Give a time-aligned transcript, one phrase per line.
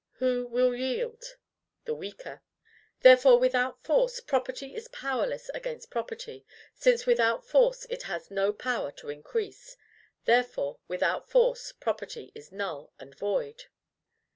[0.13, 1.37] Who will yield?
[1.85, 2.41] The weaker.
[3.01, 6.43] Therefore, without force, property is powerless against property,
[6.73, 9.77] since without force it has no power to increase;
[10.25, 13.65] therefore, without force, property is null and void.